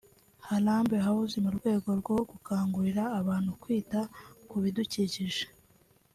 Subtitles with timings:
[0.47, 3.99] Harambe House mu rwego rwo gukangurira abantu kwita
[4.49, 5.45] ku bidukikije